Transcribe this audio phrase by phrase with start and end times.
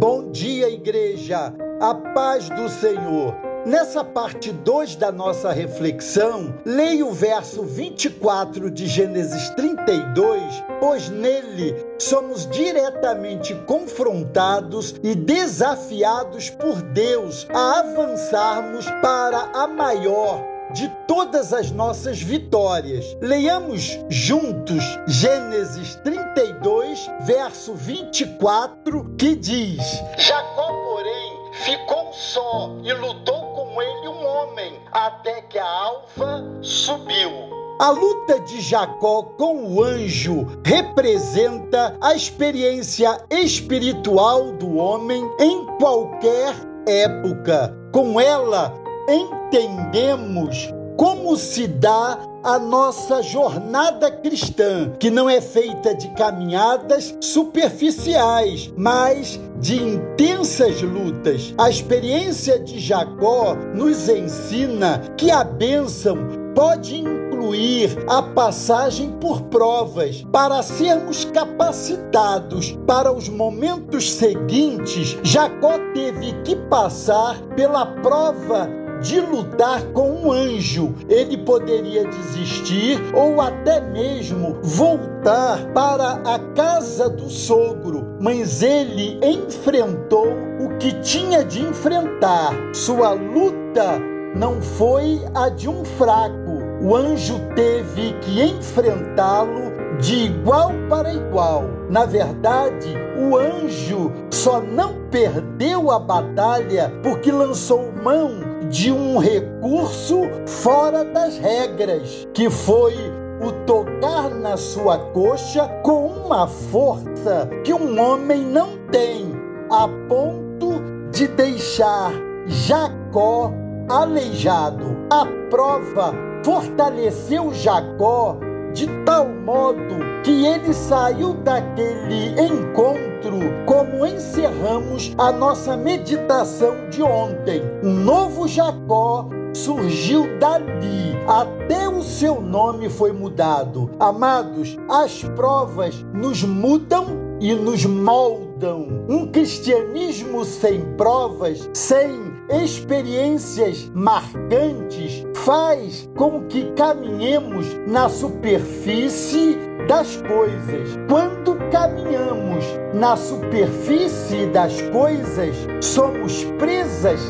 [0.00, 1.52] Bom dia, igreja.
[1.78, 3.36] A paz do Senhor.
[3.66, 11.76] Nessa parte 2 da nossa reflexão, leia o verso 24 de Gênesis 32, pois nele
[11.98, 21.70] somos diretamente confrontados e desafiados por Deus a avançarmos para a maior de todas as
[21.70, 23.04] nossas vitórias.
[23.20, 29.82] Leiamos juntos Gênesis 32, verso 24, que diz:
[30.18, 37.60] Jacó, porém, ficou só e lutou com ele um homem, até que a alva subiu.
[37.80, 46.54] A luta de Jacó com o anjo representa a experiência espiritual do homem em qualquer
[46.86, 47.74] época.
[47.90, 48.74] Com ela,
[49.08, 58.70] entendemos como se dá a nossa jornada cristã, que não é feita de caminhadas superficiais,
[58.76, 61.54] mas de intensas lutas.
[61.56, 66.18] A experiência de Jacó nos ensina que a bênção
[66.54, 75.16] pode incluir a passagem por provas para sermos capacitados para os momentos seguintes.
[75.22, 80.94] Jacó teve que passar pela prova de lutar com um anjo.
[81.08, 90.28] Ele poderia desistir ou até mesmo voltar para a casa do sogro, mas ele enfrentou
[90.60, 92.52] o que tinha de enfrentar.
[92.74, 93.98] Sua luta
[94.34, 96.60] não foi a de um fraco.
[96.82, 99.70] O anjo teve que enfrentá-lo
[100.00, 101.64] de igual para igual.
[101.90, 110.22] Na verdade, o anjo só não perdeu a batalha porque lançou mão de um recurso
[110.46, 112.94] fora das regras, que foi
[113.42, 119.26] o tocar na sua coxa com uma força que um homem não tem,
[119.70, 122.12] a ponto de deixar
[122.46, 123.52] Jacó
[123.88, 124.96] aleijado.
[125.10, 128.38] A prova fortaleceu Jacó
[128.72, 137.62] de tal modo que ele saiu daquele encontro como encerramos a nossa meditação de ontem.
[137.82, 143.90] Um novo Jacó surgiu dali, até o seu nome foi mudado.
[143.98, 149.04] Amados, as provas nos mudam e nos moldam.
[149.08, 159.56] Um cristianismo sem provas, sem experiências marcantes faz com que caminhemos na superfície
[159.88, 160.98] das coisas.
[161.08, 167.20] Quando caminhamos na superfície das coisas, somos presas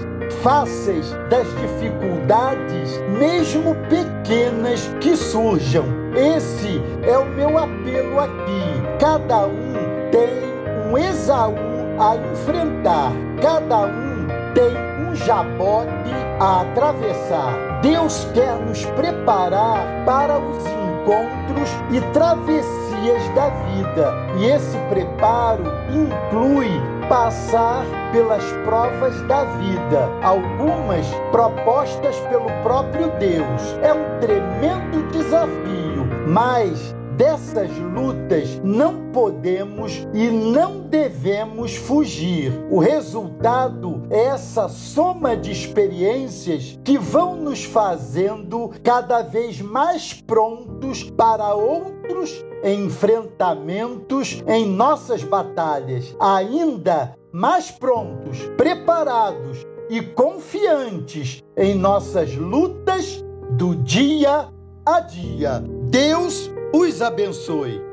[0.43, 5.85] fáceis das dificuldades, mesmo pequenas que surjam.
[6.15, 8.99] Esse é o meu apelo aqui.
[8.99, 9.70] Cada um
[10.11, 11.55] tem um Esaú
[11.99, 13.13] a enfrentar.
[13.41, 14.77] Cada um tem
[15.07, 15.91] um jabote
[16.41, 17.81] a atravessar.
[17.83, 24.13] Deus quer nos preparar para os encontros e travessias da vida.
[24.39, 26.71] E esse preparo inclui
[27.09, 33.79] passar pelas provas da vida, algumas propostas pelo próprio Deus.
[33.83, 42.51] É um tremendo desafio, mas Dessas lutas não podemos e não devemos fugir.
[42.71, 51.11] O resultado é essa soma de experiências que vão nos fazendo cada vez mais prontos
[51.11, 59.59] para outros enfrentamentos em nossas batalhas, ainda mais prontos, preparados
[59.91, 64.49] e confiantes em nossas lutas do dia
[64.87, 65.63] a dia.
[65.91, 67.90] Deus os abençoe.